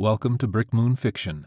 [0.00, 1.46] Welcome to Brick Moon Fiction.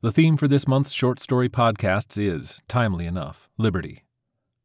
[0.00, 4.04] The theme for this month's short story podcasts is, timely enough, liberty.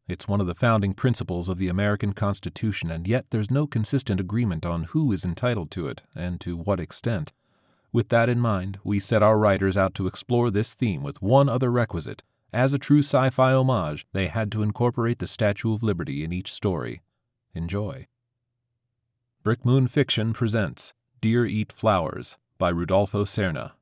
[0.07, 4.19] It's one of the founding principles of the American Constitution, and yet there's no consistent
[4.19, 7.33] agreement on who is entitled to it and to what extent.
[7.91, 11.49] With that in mind, we set our writers out to explore this theme with one
[11.49, 12.21] other requisite.
[12.53, 16.31] As a true sci fi homage, they had to incorporate the Statue of Liberty in
[16.31, 17.01] each story.
[17.55, 18.05] Enjoy.
[19.41, 23.73] Brick Moon Fiction presents Deer Eat Flowers by Rudolfo Serna,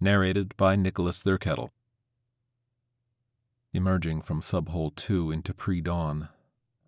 [0.00, 1.70] narrated by Nicholas Thurkettle.
[3.72, 6.28] Emerging from Subhole 2 into pre dawn,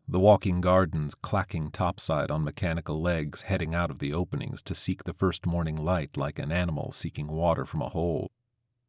[0.06, 5.02] the walking gardens clacking topside on mechanical legs heading out of the openings to seek
[5.02, 8.30] the first morning light like an animal seeking water from a hole,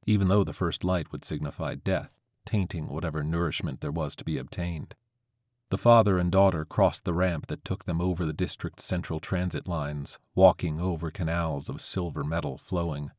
[0.05, 2.12] even though the first light would signify death,
[2.45, 4.95] tainting whatever nourishment there was to be obtained.
[5.73, 9.68] The father and daughter crossed the ramp that took them over the district's central transit
[9.68, 13.09] lines, walking over canals of silver metal flowing,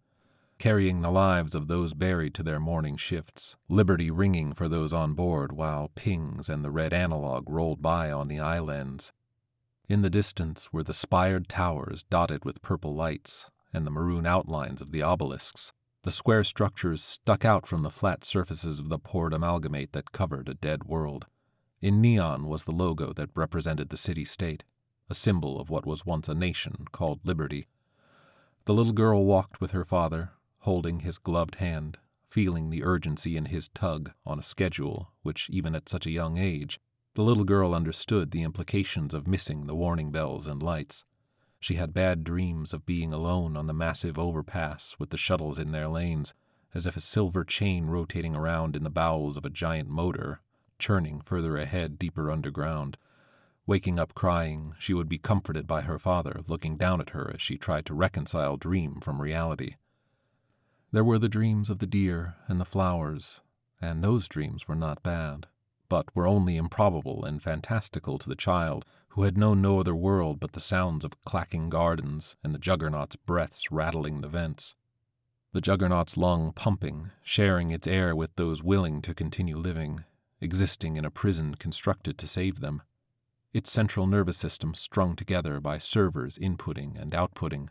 [0.57, 5.15] carrying the lives of those buried to their morning shifts, liberty ringing for those on
[5.15, 9.13] board while pings and the red analog rolled by on the lens.
[9.89, 14.81] In the distance were the spired towers dotted with purple lights and the maroon outlines
[14.81, 15.73] of the obelisks.
[16.05, 20.49] The square structures stuck out from the flat surfaces of the poured amalgamate that covered
[20.49, 21.27] a dead world.
[21.85, 24.65] In neon was the logo that represented the city state,
[25.11, 27.67] a symbol of what was once a nation called liberty.
[28.65, 31.99] The little girl walked with her father, holding his gloved hand,
[32.31, 36.39] feeling the urgency in his tug on a schedule which, even at such a young
[36.39, 36.81] age,
[37.17, 41.05] the little girl understood the implications of missing the warning bells and lights.
[41.61, 45.73] She had bad dreams of being alone on the massive overpass with the shuttles in
[45.73, 46.33] their lanes,
[46.73, 50.41] as if a silver chain rotating around in the bowels of a giant motor
[50.79, 52.97] churning further ahead deeper underground.
[53.67, 57.41] Waking up crying, she would be comforted by her father looking down at her as
[57.41, 59.77] she tried to reconcile dream from reality.
[60.93, 63.41] There were the dreams of the deer and the flowers,
[63.81, 65.47] and those dreams were not bad,
[65.89, 70.41] but were only improbable and fantastical to the child who had known no other world
[70.41, 74.77] but the sounds of clacking gardens and the juggernaut's breaths rattling the vents.
[75.53, 80.05] The juggernaut's lung pumping, sharing its air with those willing to continue living,
[80.45, 82.83] existing in a prison constructed to save them.
[83.53, 87.69] Its central nervous system strung together by servers inputting and outputting.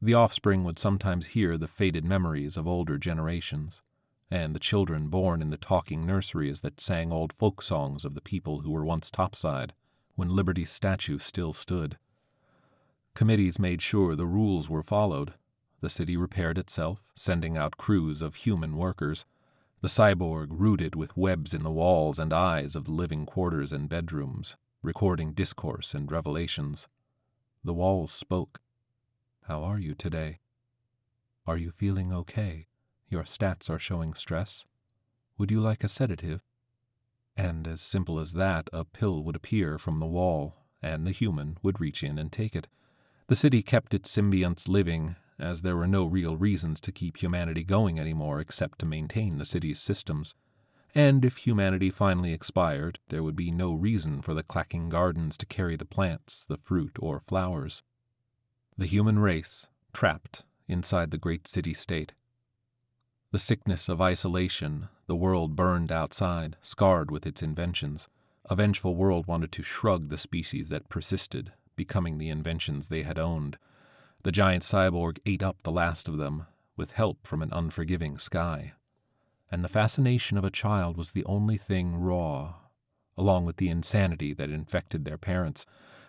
[0.00, 3.82] The offspring would sometimes hear the faded memories of older generations,
[4.30, 8.20] and the children born in the talking nurseries that sang old folk songs of the
[8.20, 9.72] people who were once topside,
[10.14, 11.98] when Liberty's statue still stood.
[13.14, 15.34] Committees made sure the rules were followed.
[15.80, 19.24] The city repaired itself, sending out crews of human workers
[19.82, 23.88] the cyborg rooted with webs in the walls and eyes of the living quarters and
[23.88, 26.88] bedrooms, recording discourse and revelations.
[27.62, 28.60] The walls spoke.
[29.42, 30.40] How are you today?
[31.46, 32.66] Are you feeling okay?
[33.08, 34.66] Your stats are showing stress.
[35.38, 36.40] Would you like a sedative?
[37.36, 41.58] And as simple as that, a pill would appear from the wall, and the human
[41.62, 42.66] would reach in and take it.
[43.28, 47.62] The city kept its symbionts living as there were no real reasons to keep humanity
[47.62, 50.34] going anymore except to maintain the city's systems.
[50.94, 55.46] And if humanity finally expired, there would be no reason for the clacking gardens to
[55.46, 57.82] carry the plants, the fruit, or flowers.
[58.78, 62.14] The human race, trapped inside the great city state.
[63.30, 68.08] The sickness of isolation, the world burned outside, scarred with its inventions.
[68.48, 73.18] A vengeful world wanted to shrug the species that persisted, becoming the inventions they had
[73.18, 73.58] owned
[74.26, 78.72] the giant cyborg ate up the last of them, with help from an unforgiving sky.
[79.52, 82.54] And the fascination of a child was the only thing raw,
[83.16, 85.64] along with the insanity that infected their parents,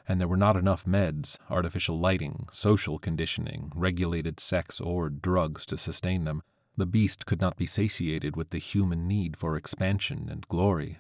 [0.07, 5.77] and there were not enough meds, artificial lighting, social conditioning, regulated sex, or drugs to
[5.77, 6.41] sustain them.
[6.75, 10.97] The beast could not be satiated with the human need for expansion and glory.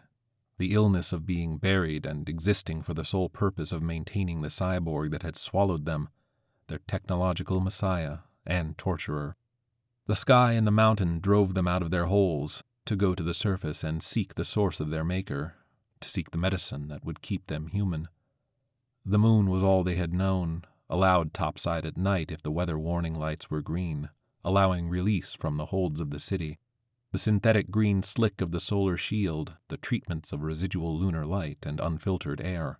[0.59, 5.09] The illness of being buried and existing for the sole purpose of maintaining the cyborg
[5.09, 6.09] that had swallowed them
[6.67, 9.35] their technological messiah and torturer.
[10.05, 13.33] The sky and the mountain drove them out of their holes to go to the
[13.33, 15.55] surface and seek the source of their maker,
[15.99, 18.07] to seek the medicine that would keep them human.
[19.05, 23.15] The moon was all they had known, allowed topside at night if the weather warning
[23.15, 24.09] lights were green,
[24.43, 26.59] allowing release from the holds of the city.
[27.11, 31.79] The synthetic green slick of the solar shield, the treatments of residual lunar light and
[31.79, 32.79] unfiltered air.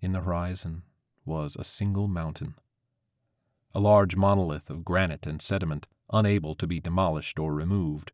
[0.00, 0.82] In the horizon
[1.24, 2.54] was a single mountain
[3.76, 8.10] a large monolith of granite and sediment, unable to be demolished or removed,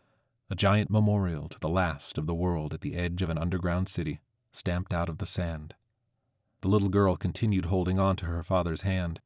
[0.50, 3.88] a giant memorial to the last of the world at the edge of an underground
[3.88, 4.18] city,
[4.50, 5.76] stamped out of the sand.
[6.62, 9.20] The little girl continued holding on to her father's hand.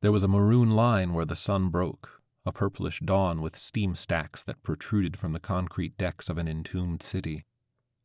[0.00, 4.42] There was a maroon line where the sun broke, a purplish dawn with steam stacks
[4.44, 7.44] that protruded from the concrete decks of an entombed city.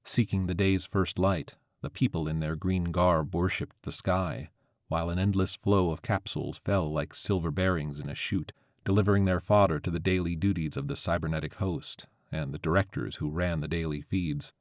[0.03, 4.49] Seeking the day's first light, the people in their green garb worshipped the sky,
[4.91, 8.51] while an endless flow of capsules fell like silver bearings in a chute,
[8.83, 13.29] delivering their fodder to the daily duties of the cybernetic host and the directors who
[13.29, 14.51] ran the daily feeds.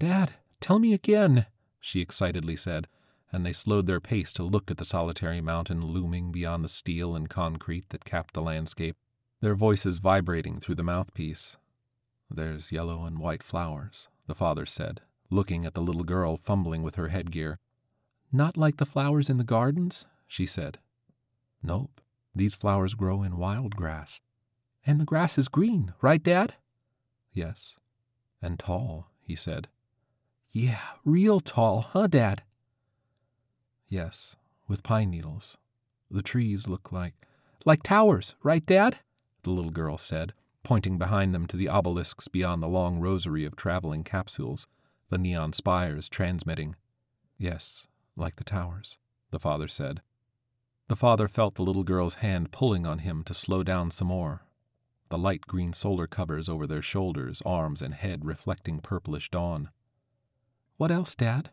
[0.00, 1.46] Dad, tell me again,
[1.78, 2.88] she excitedly said,
[3.30, 7.14] and they slowed their pace to look at the solitary mountain looming beyond the steel
[7.14, 8.96] and concrete that capped the landscape,
[9.40, 11.56] their voices vibrating through the mouthpiece.
[12.28, 16.96] There's yellow and white flowers, the father said, looking at the little girl fumbling with
[16.96, 17.60] her headgear.
[18.34, 20.80] Not like the flowers in the gardens, she said.
[21.62, 22.00] Nope,
[22.34, 24.20] these flowers grow in wild grass.
[24.84, 26.54] And the grass is green, right, Dad?
[27.32, 27.76] Yes,
[28.42, 29.68] and tall, he said.
[30.50, 32.42] Yeah, real tall, huh, Dad?
[33.88, 34.34] Yes,
[34.66, 35.56] with pine needles.
[36.10, 37.14] The trees look like.
[37.64, 38.98] Like towers, right, Dad?
[39.44, 40.32] The little girl said,
[40.64, 44.66] pointing behind them to the obelisks beyond the long rosary of traveling capsules,
[45.08, 46.74] the neon spires transmitting.
[47.38, 48.98] Yes, like the towers,
[49.30, 50.02] the father said.
[50.88, 54.42] The father felt the little girl's hand pulling on him to slow down some more,
[55.14, 59.70] the light green solar covers over their shoulders, arms, and head reflecting purplish dawn.
[60.76, 61.50] What else, Dad?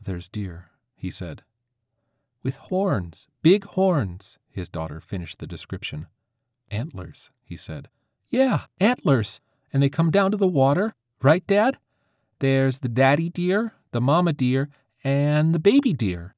[0.00, 1.42] There's deer, he said.
[2.42, 6.06] With horns, big horns, his daughter finished the description.
[6.70, 7.88] Antlers, he said.
[8.30, 9.40] Yeah, antlers.
[9.70, 11.78] And they come down to the water, right, Dad?
[12.38, 14.70] There's the daddy deer, the mama deer,
[15.04, 16.34] and the baby deer.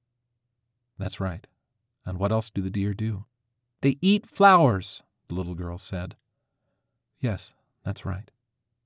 [0.99, 1.47] That's right.
[2.05, 3.25] And what else do the deer do?
[3.81, 6.17] They eat flowers, the little girl said.
[7.21, 7.53] Yes,
[7.85, 8.31] that's right.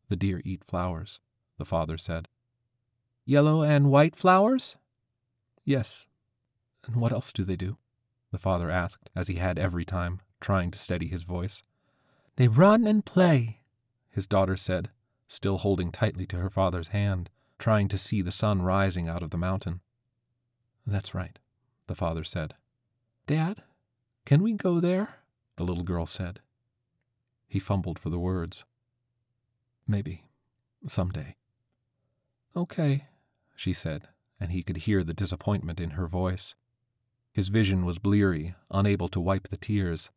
[0.09, 1.21] The deer eat flowers,
[1.59, 2.29] the father said.
[3.25, 4.77] Yellow and white flowers?
[5.65, 6.07] Yes.
[6.87, 7.79] And what else do they do?
[8.33, 11.63] The father asked, as he had every time, trying to steady his voice.
[12.37, 13.61] They run and play,
[14.11, 14.91] his daughter said,
[15.29, 17.31] still holding tightly to her father's hand,
[17.63, 19.81] trying to see the sun rising out of the mountain.
[20.85, 21.39] That's right,
[21.87, 22.55] the father said.
[23.29, 23.63] Dad,
[24.27, 25.21] can we go there?
[25.57, 26.41] the little girl said.
[27.47, 28.65] He fumbled for the words.
[29.87, 30.25] Maybe.
[30.89, 31.37] Someday.
[32.57, 33.07] Okay,
[33.55, 34.09] she said,
[34.41, 36.57] and he could hear the disappointment in her voice.
[37.33, 40.11] His vision was bleary, unable to wipe the tears.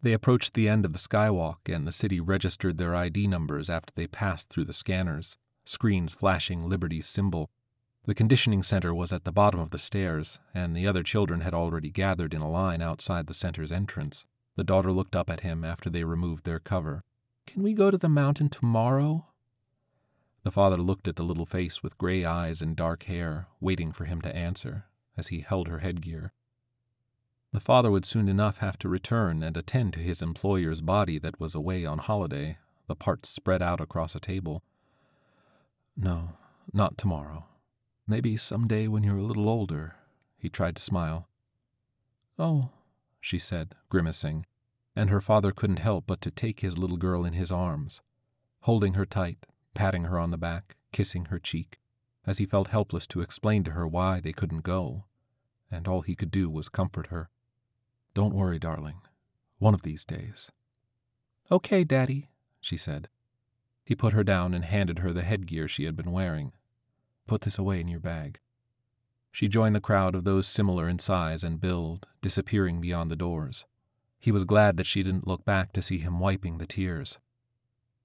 [0.00, 3.92] They approached the end of the skywalk, and the city registered their ID numbers after
[3.94, 5.36] they passed through the scanners,
[5.68, 7.50] screens flashing Liberty's symbol.
[8.06, 11.52] The conditioning center was at the bottom of the stairs, and the other children had
[11.52, 14.24] already gathered in a line outside the center's entrance.
[14.56, 17.04] The daughter looked up at him after they removed their cover.
[17.46, 19.26] Can we go to the mountain tomorrow?
[20.42, 24.06] The father looked at the little face with gray eyes and dark hair, waiting for
[24.06, 24.86] him to answer,
[25.16, 26.32] as he held her headgear.
[27.52, 31.38] The father would soon enough have to return and attend to his employer's body that
[31.38, 34.62] was away on holiday, the parts spread out across a table.
[36.00, 36.30] No,
[36.72, 37.46] not tomorrow.
[38.06, 39.96] Maybe some day when you're a little older.
[40.36, 41.28] He tried to smile.
[42.38, 42.70] Oh,
[43.20, 44.46] she said, grimacing,
[44.94, 48.00] and her father couldn't help but to take his little girl in his arms,
[48.60, 51.80] holding her tight, patting her on the back, kissing her cheek,
[52.24, 55.04] as he felt helpless to explain to her why they couldn't go,
[55.68, 57.28] and all he could do was comfort her.
[58.14, 59.00] Don't worry, darling.
[59.58, 60.52] One of these days.
[61.50, 62.28] Okay, Daddy,
[62.60, 63.08] she said.
[63.88, 66.52] He put her down and handed her the headgear she had been wearing.
[67.26, 68.38] Put this away in your bag.
[69.32, 73.64] She joined the crowd of those similar in size and build, disappearing beyond the doors.
[74.18, 77.18] He was glad that she didn't look back to see him wiping the tears.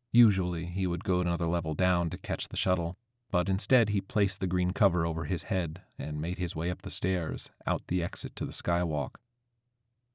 [0.09, 2.95] Usually he would go another level down to catch the shuttle,
[3.29, 6.83] but instead he placed the green cover over his head and made his way up
[6.83, 9.15] the stairs, out the exit to the skywalk.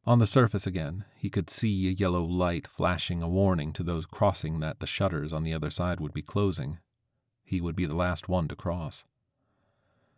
[0.09, 4.07] On the surface again, he could see a yellow light flashing a warning to those
[4.07, 6.79] crossing that the shutters on the other side would be closing.
[7.45, 9.05] He would be the last one to cross.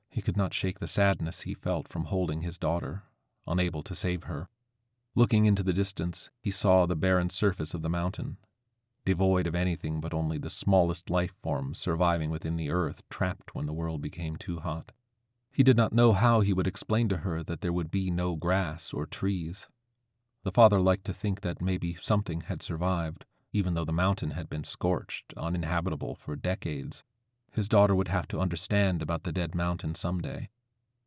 [0.08, 3.02] He could not shake the sadness he felt from holding his daughter,
[3.48, 4.48] unable to save her.
[5.16, 8.36] Looking into the distance, he saw the barren surface of the mountain,
[9.04, 13.66] devoid of anything but only the smallest life forms surviving within the earth trapped when
[13.66, 14.92] the world became too hot.
[15.50, 18.36] He did not know how he would explain to her that there would be no
[18.36, 19.66] grass or trees,
[20.42, 24.48] the father liked to think that maybe something had survived, even though the mountain had
[24.48, 27.04] been scorched, uninhabitable for decades.
[27.52, 30.48] His daughter would have to understand about the dead mountain someday.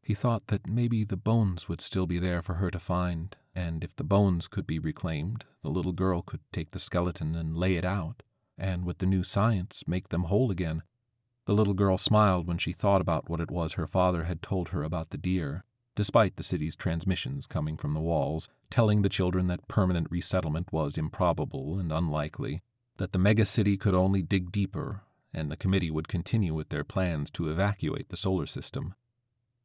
[0.02, 3.84] He thought that maybe the bones would still be there for her to find, and
[3.84, 7.75] if the bones could be reclaimed, the little girl could take the skeleton and lay
[7.75, 8.22] it out,
[8.58, 10.84] and with the new science make them whole again.
[11.46, 14.70] The little girl smiled when she thought about what it was her father had told
[14.70, 15.63] her about the deer,
[15.96, 20.98] despite the city's transmissions coming from the walls, telling the children that permanent resettlement was
[20.98, 22.62] improbable and unlikely,
[22.98, 25.02] that the megacity could only dig deeper,
[25.34, 28.96] and the committee would continue with their plans to evacuate the solar system.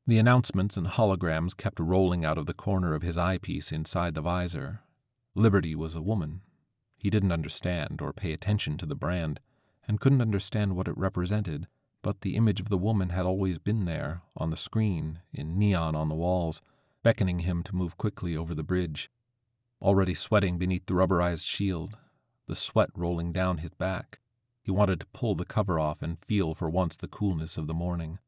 [0.07, 4.23] The announcements and holograms kept rolling out of the corner of his eyepiece inside the
[4.23, 4.81] visor.
[5.35, 6.41] Liberty was a woman.
[6.97, 9.41] He didn't understand or pay attention to the brand,
[9.87, 11.69] and couldn't understand what it represented,
[12.03, 15.95] but the image of the woman had always been there, on the screen, in neon
[15.95, 16.61] on the walls,
[17.03, 19.11] beckoning him to move quickly over the bridge.
[19.81, 21.97] Already sweating beneath the rubberized shield,
[22.47, 24.21] the sweat rolling down his back,
[24.63, 27.75] he wanted to pull the cover off and feel for once the coolness of the
[27.75, 28.19] morning.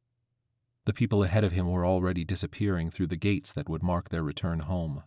[0.84, 4.22] The people ahead of him were already disappearing through the gates that would mark their
[4.22, 5.02] return home.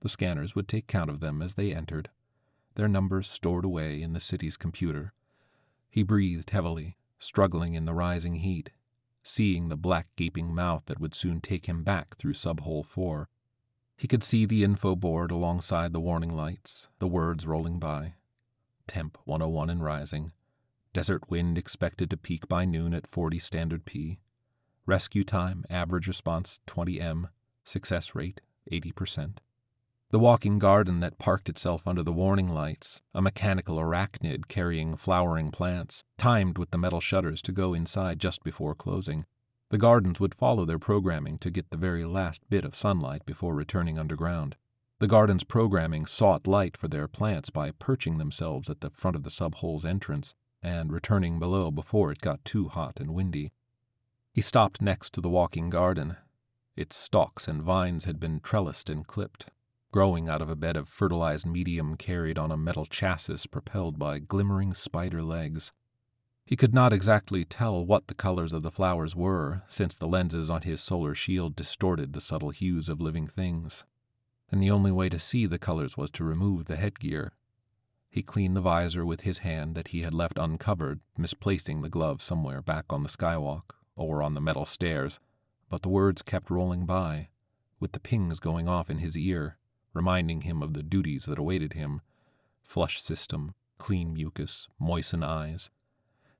[0.00, 2.10] The scanners would take count of them as they entered,
[2.74, 5.12] their numbers stored away in the city's computer.
[5.90, 8.70] He breathed heavily, struggling in the rising heat,
[9.22, 13.28] seeing the black gaping mouth that would soon take him back through subhole 4.
[13.96, 18.14] He could see the info board alongside the warning lights, the words rolling by.
[18.88, 20.32] Temp 101 and rising.
[20.92, 24.18] Desert wind expected to peak by noon at 40 standard P.
[24.84, 27.28] Rescue time, average response 20M,
[27.64, 29.38] success rate 80%.
[30.12, 35.50] The walking garden that parked itself under the warning lights, a mechanical arachnid carrying flowering
[35.50, 39.24] plants, timed with the metal shutters to go inside just before closing.
[39.70, 43.54] The gardens would follow their programming to get the very last bit of sunlight before
[43.54, 44.56] returning underground.
[44.98, 49.22] The garden's programming sought light for their plants by perching themselves at the front of
[49.22, 53.50] the subhole's entrance and returning below before it got too hot and windy.
[54.30, 56.18] He stopped next to the walking garden.
[56.76, 59.46] Its stalks and vines had been trellised and clipped,
[59.92, 64.18] growing out of a bed of fertilized medium carried on a metal chassis propelled by
[64.18, 65.70] glimmering spider legs.
[66.46, 70.48] He could not exactly tell what the colors of the flowers were, since the lenses
[70.48, 73.84] on his solar shield distorted the subtle hues of living things.
[74.50, 77.32] And the only way to see the colors was to remove the headgear.
[78.10, 82.22] He cleaned the visor with his hand that he had left uncovered, misplacing the glove
[82.22, 85.20] somewhere back on the skywalk or on the metal stairs,
[85.68, 87.28] but the words kept rolling by,
[87.78, 89.58] with the pings going off in his ear,
[89.92, 92.00] reminding him of the duties that awaited him
[92.62, 95.70] flush system, clean mucus, moisten eyes.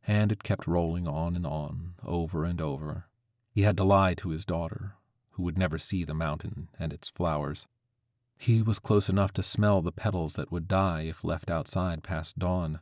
[0.06, 3.06] And it kept rolling on and on, over and over.
[3.50, 4.94] He had to lie to his daughter,
[5.32, 7.66] who would never see the mountain and its flowers.
[8.38, 12.38] He was close enough to smell the petals that would die if left outside past
[12.38, 12.80] dawn.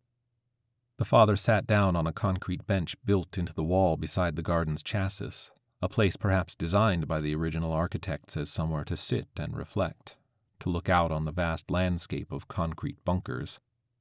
[0.96, 4.82] The father sat down on a concrete bench built into the wall beside the garden's
[4.82, 5.50] chassis,
[5.82, 10.16] a place perhaps designed by the original architects as somewhere to sit and reflect,
[10.60, 13.58] to look out on the vast landscape of concrete bunkers,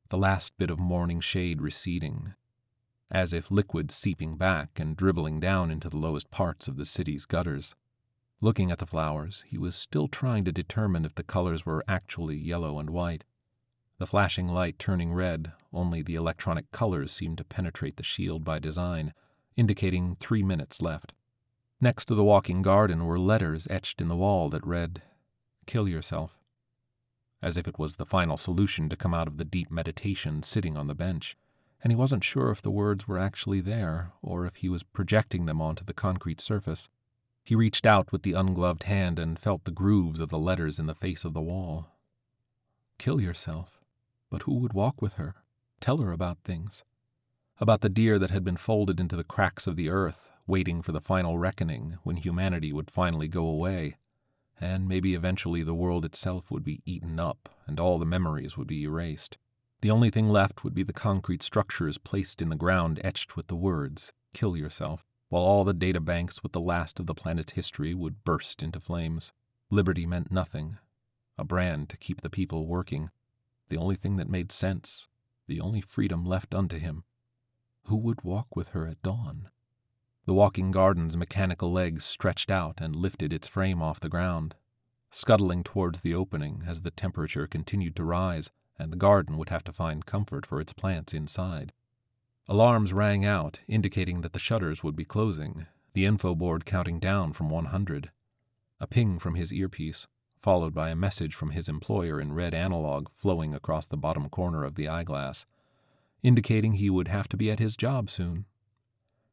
[0.10, 2.34] the last bit of morning shade receding,
[3.12, 7.26] as if liquid seeping back and dribbling down into the lowest parts of the city's
[7.26, 7.76] gutters.
[8.42, 12.38] Looking at the flowers, he was still trying to determine if the colors were actually
[12.38, 13.26] yellow and white.
[13.98, 18.60] The flashing light turning red, only the electronic colors seemed to penetrate the shield by
[18.60, 19.14] design,
[19.58, 21.14] indicating three minutes left.
[21.82, 25.02] Next to the walking garden were letters etched in the wall that read,
[25.66, 26.39] Kill yourself.
[27.42, 30.78] As if it was the final solution to come out of the deep meditation sitting
[30.78, 31.38] on the bench,
[31.82, 35.46] and he wasn't sure if the words were actually there or if he was projecting
[35.46, 36.90] them onto the concrete surface.
[37.44, 40.88] He reached out with the ungloved hand and felt the grooves of the letters in
[40.88, 41.88] the face of the wall.
[42.98, 43.80] Kill yourself.
[44.30, 45.36] But who would walk with her,
[45.80, 46.84] tell her about things?
[47.58, 50.92] About the deer that had been folded into the cracks of the earth, waiting for
[50.92, 53.96] the final reckoning when humanity would finally go away,
[54.60, 58.68] and maybe eventually the world itself would be eaten up and all the memories would
[58.68, 59.38] be erased.
[59.82, 63.48] The only thing left would be the concrete structures placed in the ground etched with
[63.48, 67.54] the words, Kill yourself, while all the data banks with the last of the planet's
[67.54, 69.32] history would burst into flames.
[69.70, 70.78] Liberty meant nothing.
[71.38, 73.10] A brand to keep the people working,
[73.70, 75.08] the only thing that made sense,
[75.48, 77.04] the only freedom left unto him.
[77.86, 79.50] Who would walk with her at dawn?
[80.30, 84.54] The walking garden's mechanical legs stretched out and lifted its frame off the ground,
[85.10, 89.64] scuttling towards the opening as the temperature continued to rise and the garden would have
[89.64, 91.74] to find comfort for its plants inside.
[92.48, 97.34] Alarms rang out, indicating that the shutters would be closing, the info board counting down
[97.34, 98.12] from 100.
[98.80, 100.06] A ping from his earpiece,
[100.44, 104.64] followed by a message from his employer in red analog flowing across the bottom corner
[104.64, 105.48] of the eyeglass,
[106.22, 108.46] indicating he would have to be at his job soon.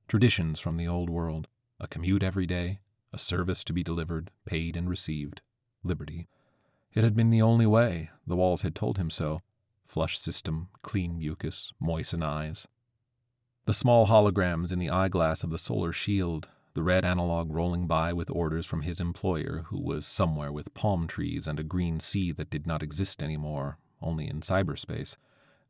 [0.08, 1.48] Traditions from the old world
[1.78, 2.80] a commute every day,
[3.12, 5.42] a service to be delivered, paid and received,
[5.82, 6.28] liberty.
[6.94, 9.40] It had been the only way, the walls had told him so.
[9.86, 12.66] Flush system, clean mucus, moisten eyes.
[13.66, 18.12] The small holograms in the eyeglass of the solar shield, the red analog rolling by
[18.12, 22.32] with orders from his employer, who was somewhere with palm trees and a green sea
[22.32, 25.16] that did not exist anymore, only in cyberspace.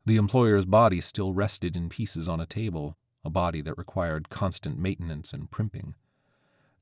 [0.05, 4.79] The employer's body still rested in pieces on a table, a body that required constant
[4.79, 5.93] maintenance and primping.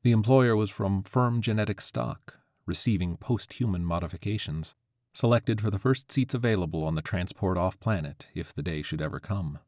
[0.03, 4.75] The employer was from firm genetic stock, receiving post human modifications,
[5.11, 9.01] selected for the first seats available on the transport off planet if the day should
[9.01, 9.59] ever come.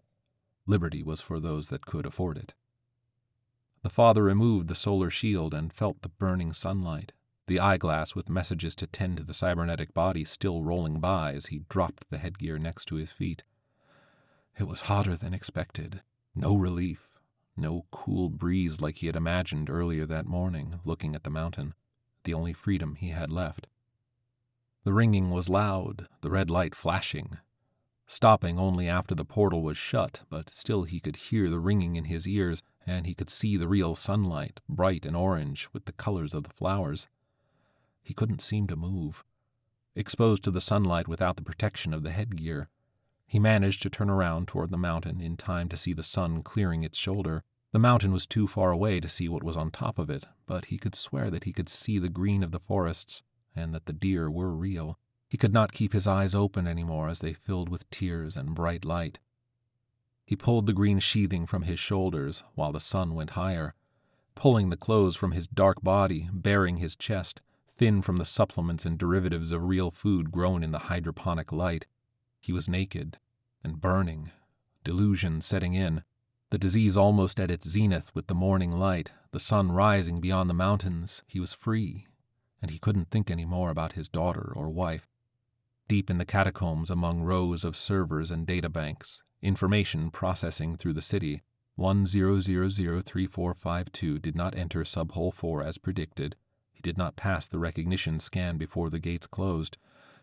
[0.67, 2.53] Liberty was for those that could afford it.
[3.81, 7.13] The father removed the solar shield and felt the burning sunlight,
[7.47, 11.63] the eyeglass with messages to tend to the cybernetic body still rolling by as he
[11.69, 13.43] dropped the headgear next to his feet.
[14.59, 16.01] It was hotter than expected.
[16.39, 17.19] No relief.
[17.55, 21.73] No cool breeze like he had imagined earlier that morning, looking at the mountain,
[22.25, 23.65] the only freedom he had left.
[24.83, 27.39] The ringing was loud, the red light flashing,
[28.05, 32.05] stopping only after the portal was shut, but still he could hear the ringing in
[32.05, 36.35] his ears, and he could see the real sunlight, bright and orange, with the colors
[36.35, 37.07] of the flowers.
[38.03, 39.23] He couldn't seem to move.
[39.95, 42.69] Exposed to the sunlight without the protection of the headgear,
[43.27, 46.83] he managed to turn around toward the mountain in time to see the sun clearing
[46.83, 47.43] its shoulder.
[47.73, 50.65] The mountain was too far away to see what was on top of it, but
[50.65, 53.93] he could swear that he could see the green of the forests and that the
[53.93, 54.97] deer were real.
[55.27, 58.55] He could not keep his eyes open any more as they filled with tears and
[58.55, 59.19] bright light.
[60.25, 63.75] He pulled the green sheathing from his shoulders while the sun went higher,
[64.35, 67.41] pulling the clothes from his dark body, baring his chest,
[67.75, 71.85] thin from the supplements and derivatives of real food grown in the hydroponic light.
[72.47, 73.17] He was naked
[73.61, 74.31] and burning,
[74.85, 76.03] delusion setting in,
[76.49, 80.53] the disease almost at its zenith with the morning light, the sun rising beyond the
[80.53, 81.23] mountains.
[81.27, 82.07] He was free,
[82.61, 85.09] and he couldn't think any more about his daughter or wife.
[85.89, 91.41] Deep in the catacombs among rows of servers and databanks, information processing through the city,
[91.77, 96.37] 10003452 did not enter subhole 4 as predicted.
[96.71, 99.77] He did not pass the recognition scan before the gates closed.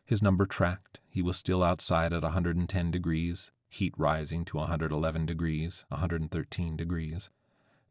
[0.07, 1.01] His number tracked.
[1.09, 7.31] He was still outside at 110 degrees, heat rising to 111 degrees, 113 degrees.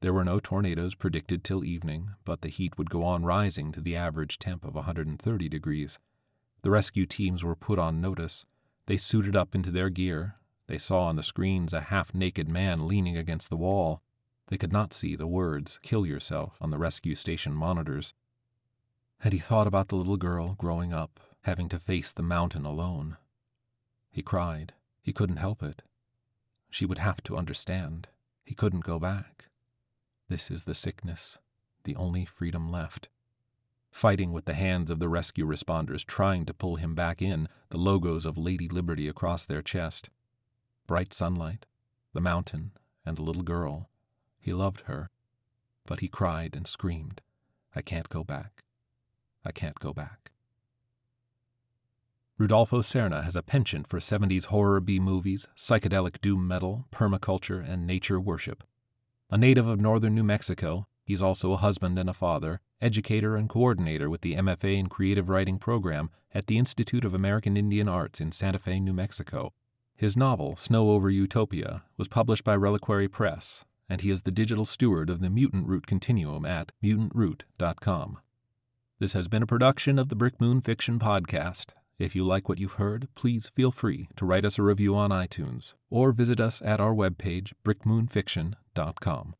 [0.01, 3.81] There were no tornadoes predicted till evening, but the heat would go on rising to
[3.81, 5.97] the average temp of 130 degrees.
[6.61, 8.45] The rescue teams were put on notice.
[8.85, 10.35] They suited up into their gear.
[10.67, 14.01] They saw on the screens a half naked man leaning against the wall.
[14.47, 18.13] They could not see the words, kill yourself, on the rescue station monitors.
[19.19, 23.17] Had he thought about the little girl growing up, having to face the mountain alone?
[24.11, 24.73] He cried.
[25.01, 25.81] He couldn't help it.
[26.69, 28.07] She would have to understand.
[28.43, 29.45] He couldn't go back.
[30.29, 31.37] This is the sickness,
[31.83, 33.09] the only freedom left
[33.93, 37.77] fighting with the hands of the rescue responders trying to pull him back in, the
[37.77, 40.09] logos of Lady Liberty across their chest.
[40.87, 41.67] Bright sunlight,
[42.11, 42.71] the mountain,
[43.05, 43.89] and the little girl.
[44.41, 45.11] He loved her.
[45.85, 47.21] But he cried and screamed,
[47.75, 48.63] I can't go back.
[49.45, 50.31] I can't go back.
[52.37, 57.85] Rudolfo Serna has a penchant for 70s horror B movies, psychedelic doom metal, permaculture, and
[57.85, 58.63] nature worship.
[59.29, 63.49] A native of northern New Mexico, He's also a husband and a father, educator and
[63.49, 68.21] coordinator with the MFA in Creative Writing program at the Institute of American Indian Arts
[68.21, 69.51] in Santa Fe, New Mexico.
[69.95, 74.65] His novel, Snow Over Utopia, was published by Reliquary Press, and he is the digital
[74.65, 78.19] steward of the Mutant Root Continuum at mutantroot.com.
[78.99, 81.73] This has been a production of the Brick Moon Fiction Podcast.
[81.99, 85.11] If you like what you've heard, please feel free to write us a review on
[85.11, 89.35] iTunes or visit us at our webpage, brickmoonfiction.com.